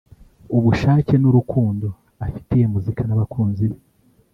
[0.57, 1.87] ubushake n’urukundo
[2.25, 3.77] afitiye muzika n’abakunzi be